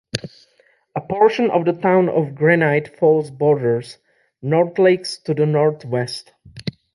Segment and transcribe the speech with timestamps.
[0.95, 3.99] A portion of the town of Granite Falls borders
[4.43, 6.33] Northlakes to the northwest.